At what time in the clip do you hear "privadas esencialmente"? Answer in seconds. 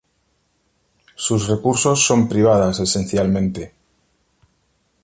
2.27-3.71